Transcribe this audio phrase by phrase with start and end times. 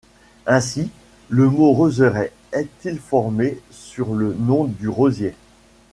[0.47, 0.89] Ainsi
[1.29, 5.35] le mot roseraie est-il formé sur le nom du rosier.